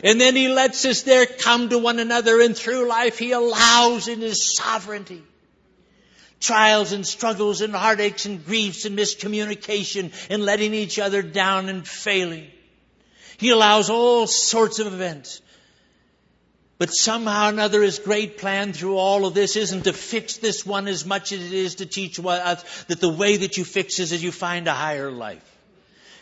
[0.03, 4.07] And then he lets us there come to one another and through life he allows
[4.07, 5.23] in his sovereignty
[6.39, 11.87] trials and struggles and heartaches and griefs and miscommunication and letting each other down and
[11.87, 12.47] failing.
[13.37, 15.41] He allows all sorts of events.
[16.77, 20.65] But somehow or another, his great plan through all of this isn't to fix this
[20.65, 23.99] one as much as it is to teach us that the way that you fix
[23.99, 25.49] is is you find a higher life.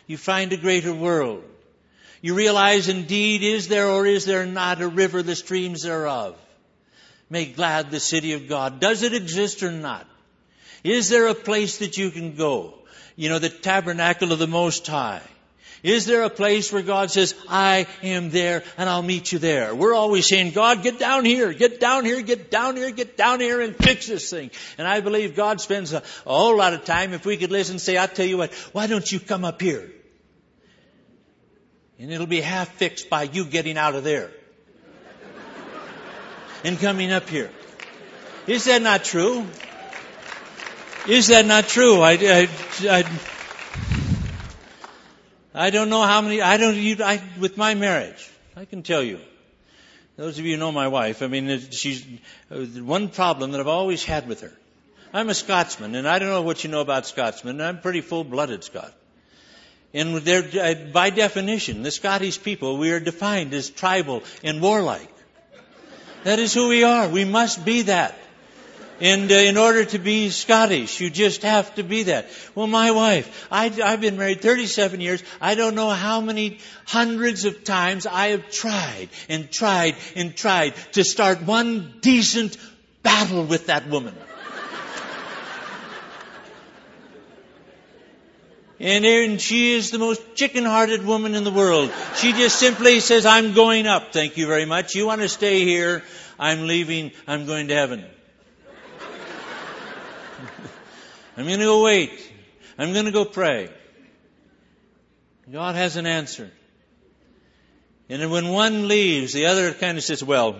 [0.08, 1.44] You find a greater world.
[2.22, 6.38] You realize indeed is there or is there not a river the streams thereof?
[7.32, 8.82] Make glad the city of God.
[8.82, 10.06] Does it exist or not?
[10.84, 12.74] Is there a place that you can go?
[13.16, 15.22] You know, the tabernacle of the Most High.
[15.82, 19.74] Is there a place where God says, I am there and I'll meet you there?
[19.74, 23.40] We're always saying, God, get down here, get down here, get down here, get down
[23.40, 24.52] here and fix this thing.
[24.78, 27.80] And I believe God spends a, a whole lot of time, if we could listen,
[27.80, 29.90] say, I'll tell you what, why don't you come up here?
[31.98, 34.32] And it'll be half fixed by you getting out of there.
[36.64, 37.50] And coming up here.
[38.48, 39.46] Is that not true?
[41.08, 42.02] Is that not true?
[42.02, 42.50] I, I,
[42.84, 43.20] I,
[45.54, 49.04] I don't know how many, I don't, you, I, with my marriage, I can tell
[49.04, 49.20] you.
[50.18, 52.06] Those of you who know my wife, I mean, she's,
[52.52, 54.52] uh, one problem that I've always had with her.
[55.14, 58.64] I'm a Scotsman, and I don't know what you know about Scotsmen, I'm pretty full-blooded
[58.64, 58.94] Scot.
[59.94, 65.11] And uh, by definition, the Scottish people, we are defined as tribal and warlike.
[66.24, 67.10] That is who we are.
[67.10, 68.18] We must be that.
[69.02, 72.30] And uh, in order to be Scottish, you just have to be that.
[72.54, 75.24] Well, my wife, I, I've been married 37 years.
[75.42, 80.76] I don't know how many hundreds of times I have tried and tried and tried
[80.94, 82.58] to start one decent
[83.02, 84.14] battle with that woman.
[88.82, 91.92] And, and she is the most chicken-hearted woman in the world.
[92.16, 94.12] She just simply says, I'm going up.
[94.12, 94.96] Thank you very much.
[94.96, 96.02] You want to stay here?
[96.42, 97.12] I'm leaving.
[97.28, 98.04] I'm going to heaven.
[101.38, 102.10] I'm going to go wait.
[102.80, 103.70] I'm going to go pray.
[105.52, 106.50] God has an answer.
[108.10, 110.60] And when one leaves, the other kind of says, well,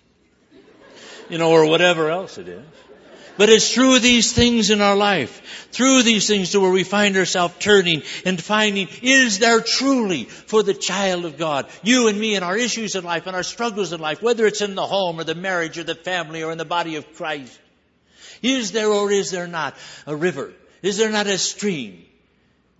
[1.28, 2.64] you know, or whatever else it is.
[3.36, 7.16] But it's through these things in our life, through these things to where we find
[7.16, 12.34] ourselves turning and finding, is there truly for the child of God, you and me
[12.34, 15.18] and our issues in life and our struggles in life, whether it's in the home
[15.18, 17.58] or the marriage or the family or in the body of Christ,
[18.42, 19.74] is there or is there not
[20.06, 20.52] a river?
[20.82, 22.04] Is there not a stream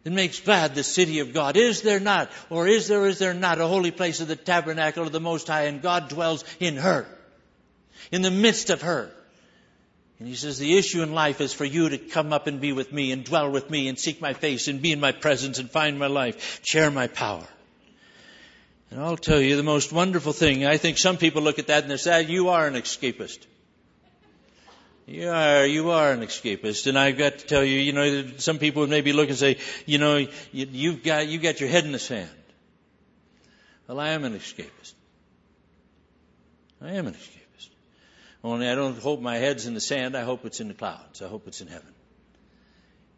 [0.04, 1.56] that makes glad the city of God?
[1.56, 5.04] Is there not, or is there, is there not a holy place of the tabernacle
[5.04, 7.06] of the Most High and God dwells in her?
[8.10, 9.12] In the midst of her.
[10.20, 12.72] And he says, the issue in life is for you to come up and be
[12.72, 15.58] with me and dwell with me and seek my face and be in my presence
[15.58, 17.46] and find my life, share my power.
[18.90, 20.66] And I'll tell you the most wonderful thing.
[20.66, 23.46] I think some people look at that and they say, you are an escapist.
[25.06, 26.86] You are, you are an escapist.
[26.86, 29.56] And I've got to tell you, you know, some people would maybe look and say,
[29.86, 32.28] you know, you, you've got, you've got your head in the sand.
[33.88, 34.92] Well, I am an escapist.
[36.82, 37.39] I am an escapist.
[38.42, 40.16] Only I don't hope my head's in the sand.
[40.16, 41.22] I hope it's in the clouds.
[41.22, 41.92] I hope it's in heaven.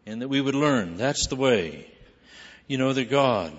[0.05, 1.89] And that we would learn that's the way.
[2.67, 3.53] You know, that God,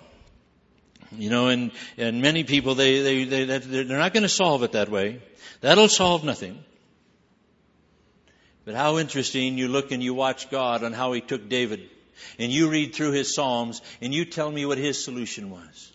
[1.12, 4.72] you know, and, and many people, they, they, they, they're not going to solve it
[4.72, 5.20] that way.
[5.60, 6.62] That'll solve nothing.
[8.64, 11.90] But how interesting you look and you watch God on how He took David
[12.38, 15.92] and you read through his Psalms and you tell me what his solution was.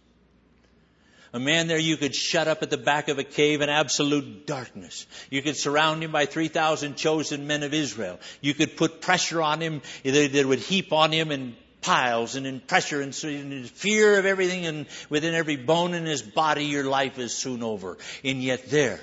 [1.32, 4.48] A man there you could shut up at the back of a cave in absolute
[4.48, 5.06] darkness.
[5.30, 8.20] You could surround him by 3,000 chosen men of Israel.
[8.42, 12.60] You could put pressure on him that would heap on him in piles and in
[12.60, 17.20] pressure and in fear of everything and within every bone in his body your life
[17.20, 17.98] is soon over.
[18.24, 19.00] And yet there,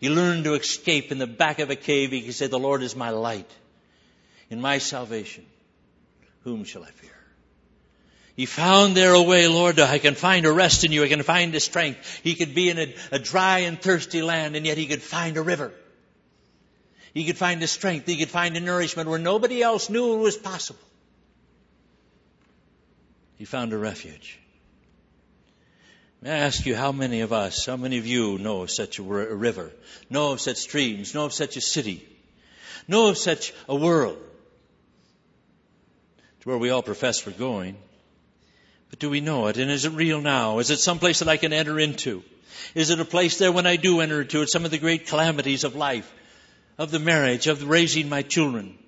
[0.00, 2.10] he learned to escape in the back of a cave.
[2.10, 3.50] He said, the Lord is my light
[4.50, 5.46] in my salvation.
[6.42, 7.17] Whom shall I fear?
[8.38, 11.02] He found there a way, Lord, I can find a rest in you.
[11.02, 12.20] I can find a strength.
[12.22, 15.36] He could be in a, a dry and thirsty land and yet he could find
[15.36, 15.72] a river.
[17.12, 18.06] He could find a strength.
[18.06, 20.78] He could find a nourishment where nobody else knew it was possible.
[23.38, 24.38] He found a refuge.
[26.22, 29.00] May I ask you how many of us, how many of you know of such
[29.00, 29.72] a river,
[30.10, 32.08] know of such streams, know of such a city,
[32.86, 34.18] know of such a world
[36.42, 37.76] to where we all profess we're going?
[38.90, 39.58] But do we know it?
[39.58, 40.58] And is it real now?
[40.58, 42.22] Is it someplace that I can enter into?
[42.74, 45.06] Is it a place there when I do enter into it, some of the great
[45.06, 46.10] calamities of life,
[46.76, 48.78] of the marriage, of raising my children,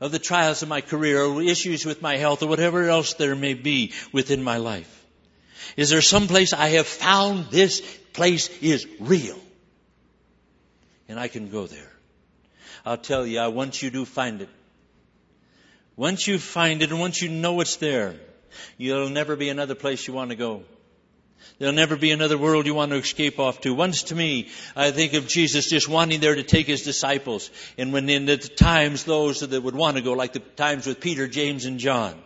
[0.00, 3.36] of the trials of my career, or issues with my health, or whatever else there
[3.36, 5.04] may be within my life?
[5.76, 7.80] Is there some place I have found this
[8.12, 9.38] place is real?
[11.08, 11.90] And I can go there.
[12.84, 14.48] I'll tell you, once you do find it,
[15.96, 18.14] once you find it and once you know it's there,
[18.78, 20.62] you'll never be another place you want to go.
[21.58, 23.74] There'll never be another world you want to escape off to.
[23.74, 27.50] Once to me, I think of Jesus just wanting there to take his disciples.
[27.78, 31.00] And when in the times those that would want to go, like the times with
[31.00, 32.20] Peter, James, and John,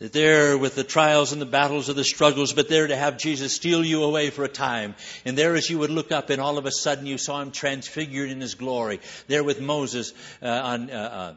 [0.00, 3.16] that there with the trials and the battles of the struggles, but there to have
[3.16, 4.94] Jesus steal you away for a time.
[5.24, 7.52] And there as you would look up and all of a sudden you saw him
[7.52, 9.00] transfigured in his glory.
[9.28, 11.34] There with Moses uh, on, uh, uh,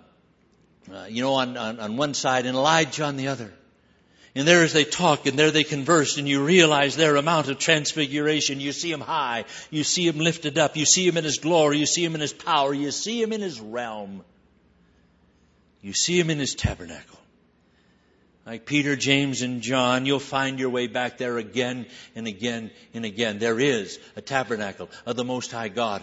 [0.93, 3.52] uh, you know, on, on, on one side and Elijah on the other.
[4.36, 7.58] And there as they talk and there they converse and you realize their amount of
[7.58, 8.60] transfiguration.
[8.60, 9.45] You see him high.
[9.71, 10.78] You see him lifted up.
[10.78, 11.80] You see him in his glory.
[11.80, 12.73] You see him in his power.
[12.73, 14.23] You see him in his realm.
[15.82, 17.17] You see him in his tabernacle
[18.47, 23.04] like Peter, James, and John, you'll find your way back there again and again and
[23.04, 23.39] again.
[23.39, 26.02] There is a tabernacle of the Most High God.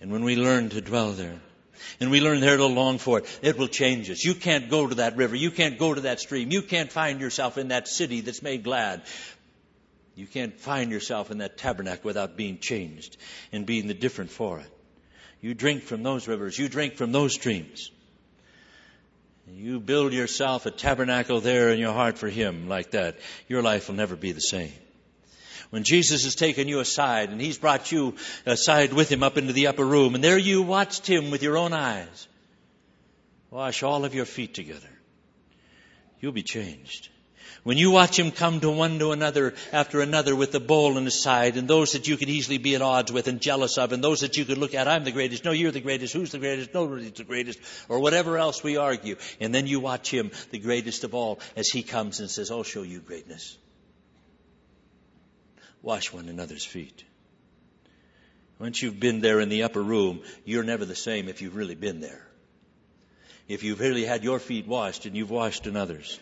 [0.00, 1.40] And when we learn to dwell there,
[2.00, 4.24] and we learn there to long for it, it will change us.
[4.24, 5.36] You can't go to that river.
[5.36, 6.50] You can't go to that stream.
[6.50, 9.02] You can't find yourself in that city that's made glad.
[10.14, 13.16] You can't find yourself in that tabernacle without being changed
[13.52, 14.70] and being the different for it.
[15.40, 16.58] You drink from those rivers.
[16.58, 17.90] You drink from those streams.
[19.48, 23.18] You build yourself a tabernacle there in your heart for Him like that.
[23.46, 24.72] Your life will never be the same.
[25.70, 29.52] When Jesus has taken you aside and He's brought you aside with Him up into
[29.52, 32.28] the upper room and there you watched Him with your own eyes,
[33.50, 34.88] wash all of your feet together.
[36.20, 37.08] You'll be changed.
[37.66, 41.04] When you watch him come to one to another after another with the bowl in
[41.04, 43.90] his side, and those that you could easily be at odds with and jealous of,
[43.90, 46.30] and those that you could look at, I'm the greatest, no, you're the greatest, who's
[46.30, 49.16] the greatest, nobody's the greatest, or whatever else we argue.
[49.40, 52.62] And then you watch him, the greatest of all, as he comes and says, I'll
[52.62, 53.58] show you greatness.
[55.86, 57.04] Wash one another's feet.
[58.58, 61.76] Once you've been there in the upper room, you're never the same if you've really
[61.76, 62.26] been there.
[63.46, 66.18] If you've really had your feet washed and you've washed another's.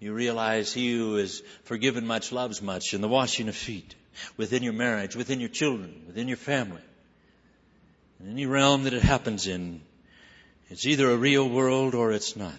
[0.00, 3.94] You realize he who is forgiven much loves much and the washing of feet
[4.36, 6.82] within your marriage, within your children, within your family.
[8.18, 9.82] In any realm that it happens in,
[10.68, 12.58] it's either a real world or it's not.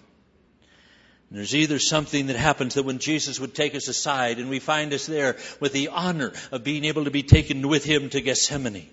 [1.30, 4.92] There's either something that happens that when Jesus would take us aside and we find
[4.92, 8.88] us there with the honor of being able to be taken with him to Gethsemane.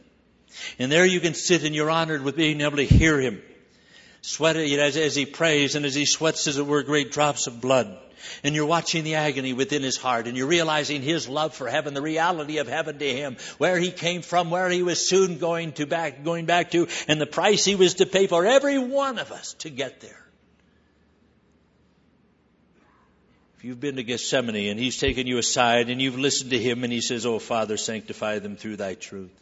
[0.78, 3.42] And there you can sit and you're honored with being able to hear him
[4.22, 7.60] sweating as, as he prays and as he sweats as it were great drops of
[7.60, 7.98] blood.
[8.44, 11.94] And you're watching the agony within his heart and you're realizing his love for heaven,
[11.94, 15.72] the reality of heaven to him, where he came from, where he was soon going
[15.74, 19.18] to back, going back to, and the price he was to pay for every one
[19.18, 20.27] of us to get there.
[23.58, 26.84] If you've been to Gethsemane and he's taken you aside and you've listened to him
[26.84, 29.34] and he says, Oh Father, sanctify them through thy truth.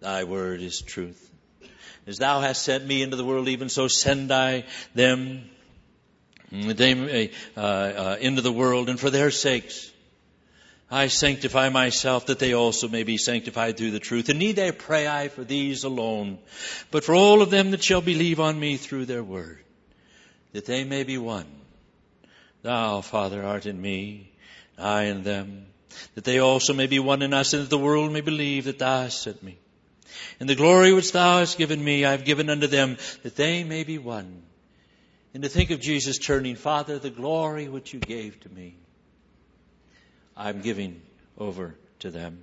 [0.00, 1.30] Thy word is truth.
[2.06, 4.64] As thou hast sent me into the world, even so send I
[4.94, 5.50] them.
[7.56, 9.90] uh, uh, into the world, and for their sakes
[10.90, 14.30] I sanctify myself that they also may be sanctified through the truth.
[14.30, 16.38] And need I pray I for these alone,
[16.90, 19.62] but for all of them that shall believe on me through their word,
[20.52, 21.59] that they may be one.
[22.62, 24.30] Thou, Father, art in me,
[24.78, 25.66] I in them,
[26.14, 28.78] that they also may be one in us, and that the world may believe that
[28.78, 29.58] thou hast sent me.
[30.38, 33.64] And the glory which thou hast given me, I have given unto them, that they
[33.64, 34.42] may be one.
[35.32, 38.76] And to think of Jesus turning, Father, the glory which you gave to me,
[40.36, 41.00] I'm giving
[41.38, 42.40] over to them.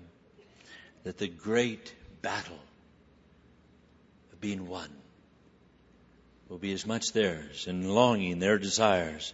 [1.03, 2.59] That the great battle
[4.31, 4.89] of being one
[6.49, 9.33] will be as much theirs and longing their desires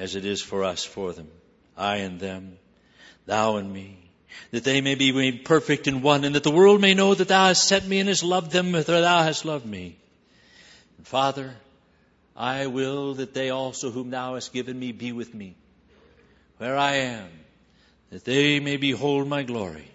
[0.00, 1.28] as it is for us for them.
[1.76, 2.56] I and them,
[3.26, 3.98] thou and me,
[4.50, 7.28] that they may be made perfect in one, and that the world may know that
[7.28, 9.98] thou hast sent me and hast loved them as thou hast loved me.
[10.96, 11.54] And Father,
[12.34, 15.54] I will that they also whom thou hast given me be with me,
[16.56, 17.28] where I am,
[18.08, 19.90] that they may behold my glory.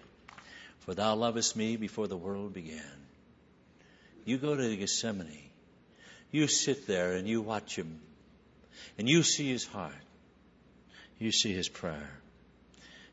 [0.80, 2.80] For thou lovest me before the world began.
[4.24, 5.50] You go to Gethsemane.
[6.30, 8.00] You sit there and you watch him.
[8.98, 9.94] And you see his heart.
[11.18, 12.10] You see his prayer.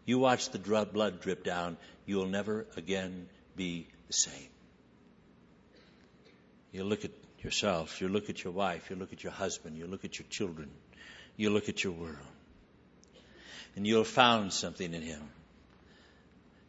[0.05, 1.78] You watch the blood drip down.
[2.05, 4.49] You will never again be the same.
[6.72, 7.11] You look at
[7.41, 8.01] yourself.
[8.01, 8.89] You look at your wife.
[8.89, 9.78] You look at your husband.
[9.78, 10.70] You look at your children.
[11.38, 12.28] You look at your world
[13.76, 15.22] and you'll found something in him.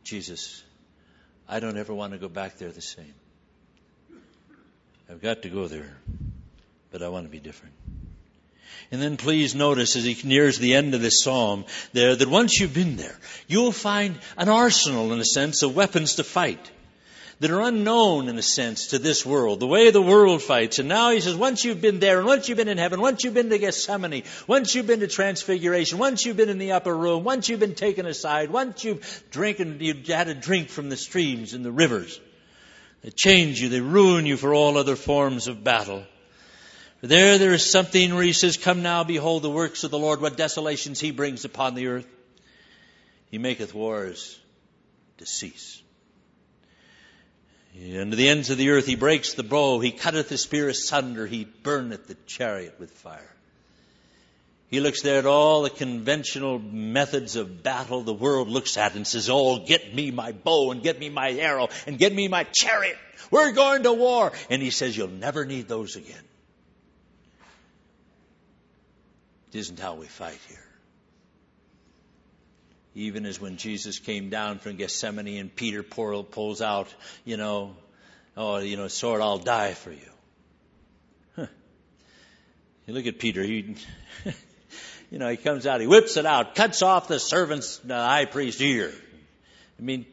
[0.04, 0.62] Jesus,
[1.48, 3.14] I don't ever want to go back there the same.
[5.10, 5.96] I've got to go there,
[6.90, 7.74] but I want to be different.
[8.90, 12.58] And then please notice as he nears the end of this psalm there that once
[12.58, 13.18] you've been there,
[13.48, 16.70] you'll find an arsenal in a sense of weapons to fight
[17.40, 20.78] that are unknown in a sense to this world, the way the world fights.
[20.78, 23.24] And now he says, once you've been there, and once you've been in heaven, once
[23.24, 26.96] you've been to Gethsemane, once you've been to Transfiguration, once you've been in the upper
[26.96, 30.96] room, once you've been taken aside, once you've drinking, you've had a drink from the
[30.96, 32.20] streams and the rivers,
[33.02, 36.04] they change you, they ruin you for all other forms of battle.
[37.06, 40.22] There, there is something where he says, Come now, behold the works of the Lord,
[40.22, 42.06] what desolations he brings upon the earth.
[43.30, 44.40] He maketh wars
[45.18, 45.82] to cease.
[47.78, 50.70] And to the ends of the earth he breaks the bow, he cutteth the spear
[50.70, 53.34] asunder, he burneth the chariot with fire.
[54.68, 59.06] He looks there at all the conventional methods of battle the world looks at and
[59.06, 62.44] says, Oh, get me my bow and get me my arrow and get me my
[62.44, 62.96] chariot.
[63.30, 64.32] We're going to war.
[64.48, 66.24] And he says, You'll never need those again.
[69.54, 70.66] It isn't how we fight here.
[72.96, 76.92] Even as when Jesus came down from Gethsemane and Peter pulls out,
[77.24, 77.76] you know,
[78.36, 80.10] oh, you know, sword, I'll die for you.
[81.36, 81.46] Huh.
[82.86, 83.76] You look at Peter, he,
[85.10, 88.24] you know, he comes out, he whips it out, cuts off the servant's, the high
[88.24, 88.92] priest's ear.
[89.78, 90.04] I mean,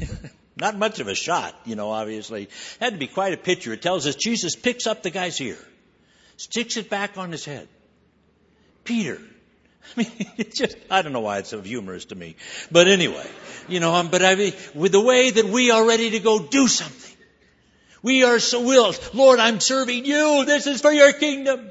[0.56, 2.48] not much of a shot, you know, obviously.
[2.80, 3.74] Had to be quite a picture.
[3.74, 5.58] It tells us Jesus picks up the guy's ear,
[6.38, 7.68] sticks it back on his head.
[8.86, 9.20] Peter,
[9.96, 12.36] I mean, it's just, I don't know why it's so humorous to me.
[12.72, 13.28] But anyway,
[13.68, 16.66] you know, but I mean, with the way that we are ready to go do
[16.66, 17.12] something.
[18.02, 18.98] We are so willed.
[19.14, 20.44] Lord, I'm serving you.
[20.44, 21.68] This is for your kingdom.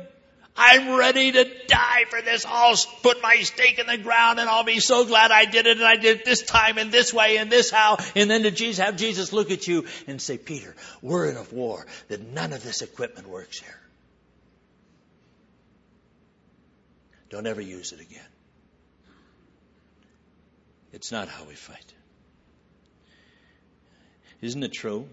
[0.58, 2.46] I'm ready to die for this.
[2.48, 5.78] I'll put my stake in the ground and I'll be so glad I did it
[5.78, 7.98] and I did it this time and this way and this how.
[8.16, 11.44] And then to Jesus, have Jesus look at you and say, Peter, we're in a
[11.44, 13.80] war that none of this equipment works here.
[17.30, 18.28] Don't ever use it again.
[20.94, 21.94] It's not how we fight.
[24.42, 25.08] Isn't it true?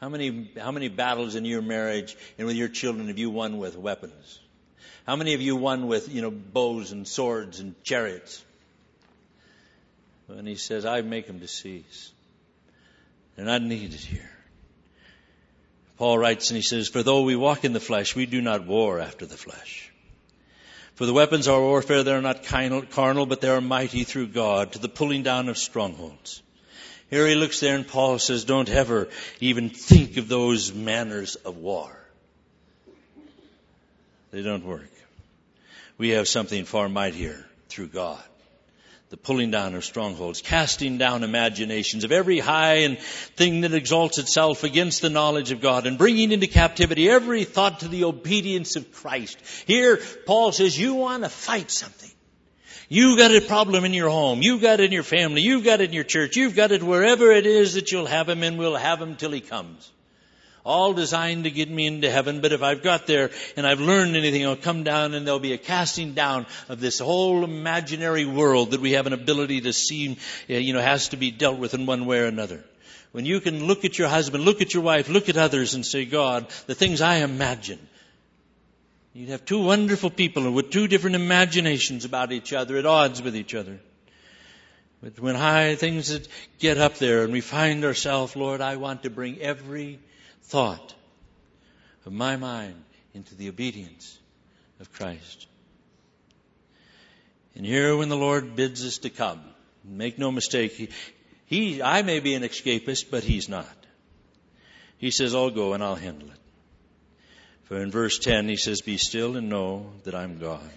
[0.00, 3.58] How many, how many battles in your marriage and with your children have you won
[3.58, 4.40] with weapons?
[5.06, 8.42] How many of you won with, you know, bows and swords and chariots?
[10.28, 12.12] And he says, I make them to cease.
[13.36, 14.30] They're not needed here.
[15.98, 18.66] Paul writes and he says, For though we walk in the flesh, we do not
[18.66, 19.89] war after the flesh.
[21.00, 24.26] For the weapons of our warfare, they are not carnal, but they are mighty through
[24.26, 26.42] God to the pulling down of strongholds.
[27.08, 29.08] Here he looks there and Paul says, don't ever
[29.40, 31.90] even think of those manners of war.
[34.30, 34.90] They don't work.
[35.96, 38.22] We have something far mightier through God
[39.10, 44.18] the pulling down of strongholds, casting down imaginations of every high and thing that exalts
[44.18, 48.76] itself against the knowledge of God, and bringing into captivity every thought to the obedience
[48.76, 49.36] of Christ.
[49.66, 52.10] Here, Paul says, you want to fight something.
[52.88, 54.42] You got a problem in your home.
[54.42, 55.42] You've got it in your family.
[55.42, 56.36] You've got it in your church.
[56.36, 59.32] You've got it wherever it is that you'll have him and we'll have him till
[59.32, 59.90] he comes.
[60.64, 62.40] All designed to get me into heaven.
[62.40, 65.52] But if I've got there and I've learned anything, I'll come down and there'll be
[65.52, 70.18] a casting down of this whole imaginary world that we have an ability to see,
[70.48, 72.64] uh, you know, has to be dealt with in one way or another.
[73.12, 75.84] When you can look at your husband, look at your wife, look at others and
[75.84, 77.80] say, God, the things I imagine.
[79.12, 83.34] You'd have two wonderful people with two different imaginations about each other, at odds with
[83.34, 83.80] each other.
[85.02, 89.10] But when high things get up there and we find ourselves, Lord, I want to
[89.10, 89.98] bring every
[90.50, 90.94] thought
[92.04, 92.82] of my mind
[93.14, 94.18] into the obedience
[94.80, 95.46] of Christ.
[97.54, 99.40] And here when the Lord bids us to come,
[99.84, 100.88] make no mistake, he,
[101.46, 103.66] he, I may be an escapist, but he's not.
[104.98, 106.38] He says, I'll go and I'll handle it.
[107.64, 110.68] For in verse 10 he says, Be still and know that I'm God.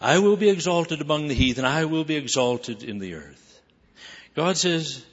[0.00, 1.64] I will be exalted among the heathen.
[1.64, 3.60] I will be exalted in the earth.
[4.36, 5.04] God says,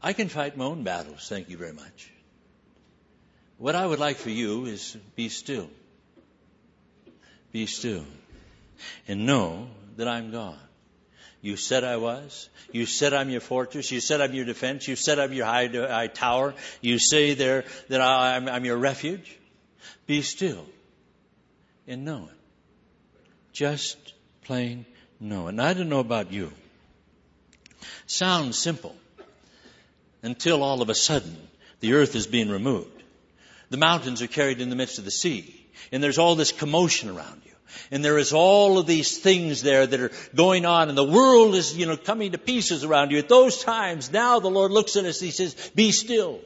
[0.00, 1.28] I can fight my own battles.
[1.28, 2.11] Thank you very much.
[3.62, 5.70] What I would like for you is be still.
[7.52, 8.04] Be still.
[9.06, 10.58] And know that I'm God.
[11.40, 12.48] You said I was.
[12.72, 13.92] You said I'm your fortress.
[13.92, 14.88] You said I'm your defense.
[14.88, 16.54] You said I'm your high, high tower.
[16.80, 19.38] You say there that I'm, I'm your refuge.
[20.06, 20.66] Be still
[21.86, 22.38] and know it.
[23.52, 23.96] Just
[24.42, 24.86] plain
[25.20, 25.46] know.
[25.46, 26.50] And I don't know about you.
[28.06, 28.96] Sounds simple
[30.20, 31.36] until all of a sudden
[31.78, 33.01] the earth is being removed.
[33.72, 35.66] The mountains are carried in the midst of the sea.
[35.90, 37.52] And there's all this commotion around you.
[37.90, 41.54] And there is all of these things there that are going on and the world
[41.54, 43.18] is, you know, coming to pieces around you.
[43.18, 46.42] At those times, now the Lord looks at us and He says, be still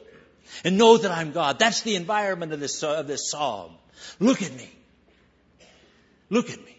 [0.63, 1.59] and know that I'm God.
[1.59, 3.73] That's the environment of this, of this psalm.
[4.21, 4.71] Look at me.
[6.29, 6.77] Look at me.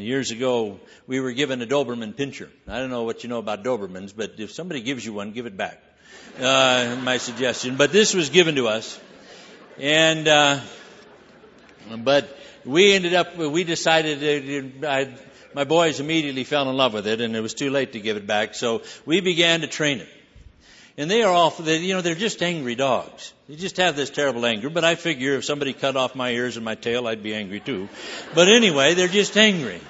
[0.00, 2.48] Years ago, we were given a Doberman pinscher.
[2.66, 5.44] I don't know what you know about Dobermans, but if somebody gives you one, give
[5.44, 5.82] it back.
[6.38, 7.76] Uh, my suggestion.
[7.76, 9.00] But this was given to us.
[9.78, 10.60] And, uh,
[11.98, 15.14] but we ended up, we decided, I,
[15.54, 18.16] my boys immediately fell in love with it and it was too late to give
[18.16, 18.54] it back.
[18.54, 20.08] So we began to train it.
[20.96, 23.32] And they are all, they, you know, they're just angry dogs.
[23.48, 24.70] They just have this terrible anger.
[24.70, 27.60] But I figure if somebody cut off my ears and my tail, I'd be angry
[27.60, 27.88] too.
[28.34, 29.80] But anyway, they're just angry.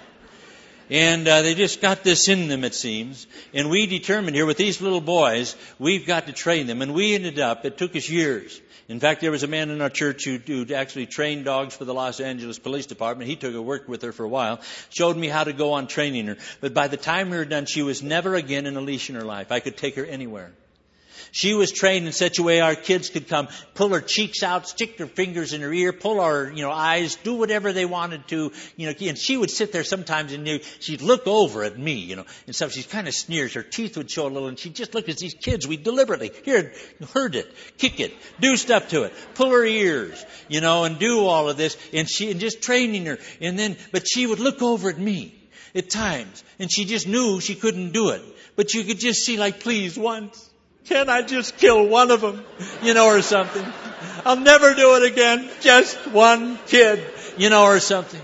[0.90, 3.26] And uh, they just got this in them, it seems.
[3.52, 6.82] And we determined here with these little boys, we've got to train them.
[6.82, 8.60] And we ended up, it took us years.
[8.86, 11.86] In fact, there was a man in our church who, who actually trained dogs for
[11.86, 13.30] the Los Angeles Police Department.
[13.30, 14.60] He took her, worked with her for a while,
[14.90, 16.36] showed me how to go on training her.
[16.60, 19.16] But by the time we were done, she was never again in a leash in
[19.16, 19.50] her life.
[19.50, 20.52] I could take her anywhere.
[21.34, 24.68] She was trained in such a way our kids could come, pull her cheeks out,
[24.68, 28.28] stick their fingers in her ear, pull our, you know, eyes, do whatever they wanted
[28.28, 31.94] to, you know, and she would sit there sometimes and she'd look over at me,
[31.94, 32.70] you know, and stuff.
[32.70, 33.54] She's kind of sneers.
[33.54, 35.66] Her teeth would show a little and she'd just look at these kids.
[35.66, 36.72] We deliberately, here,
[37.12, 41.26] hurt it, kick it, do stuff to it, pull her ears, you know, and do
[41.26, 43.18] all of this and she, and just training her.
[43.40, 45.34] And then, but she would look over at me
[45.74, 48.22] at times and she just knew she couldn't do it.
[48.54, 50.52] But you could just see like, please, once
[50.84, 52.44] can I just kill one of them?
[52.82, 53.64] You know, or something.
[54.24, 55.50] I'll never do it again.
[55.60, 57.04] Just one kid,
[57.36, 58.20] you know, or something.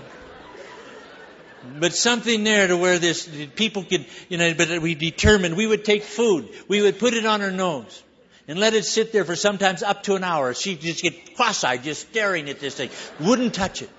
[1.79, 5.85] But something there to where this, people could, you know, but we determined we would
[5.85, 6.49] take food.
[6.67, 8.03] We would put it on her nose
[8.47, 10.53] and let it sit there for sometimes up to an hour.
[10.53, 12.89] She'd just get cross-eyed just staring at this thing.
[13.19, 13.89] Wouldn't touch it.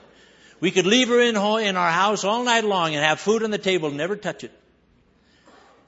[0.60, 3.50] We could leave her in, in our house all night long and have food on
[3.50, 4.52] the table, never touch it.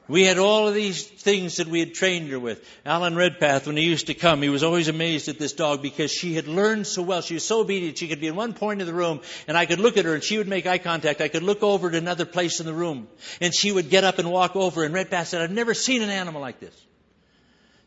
[0.06, 2.62] We had all of these things that we had trained her with.
[2.84, 6.10] Alan Redpath, when he used to come, he was always amazed at this dog because
[6.10, 7.22] she had learned so well.
[7.22, 7.96] She was so obedient.
[7.96, 10.12] She could be in one point of the room and I could look at her
[10.12, 11.22] and she would make eye contact.
[11.22, 13.08] I could look over at another place in the room
[13.40, 14.84] and she would get up and walk over.
[14.84, 16.78] And Redpath said, I've never seen an animal like this.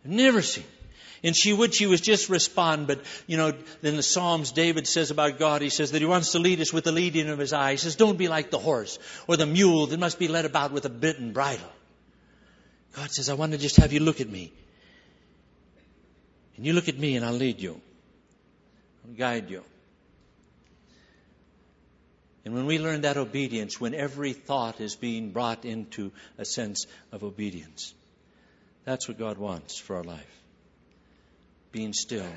[0.04, 0.66] Never seen.
[1.24, 2.88] And she would, she was just respond.
[2.88, 3.54] But, you know,
[3.84, 6.74] in the Psalms, David says about God, he says that he wants to lead us
[6.74, 7.72] with the leading of his eye.
[7.72, 8.98] He says, don't be like the horse
[9.28, 11.72] or the mule that must be led about with a bit and bridle.
[12.98, 14.52] God says, I want to just have you look at me.
[16.56, 17.80] And you look at me and I'll lead you.
[19.06, 19.64] I'll guide you.
[22.44, 26.88] And when we learn that obedience, when every thought is being brought into a sense
[27.12, 27.94] of obedience,
[28.84, 30.42] that's what God wants for our life.
[31.72, 32.32] Being still,